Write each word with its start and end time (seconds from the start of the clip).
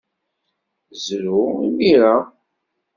Zrew 1.03 1.45
imir-a. 1.67 2.15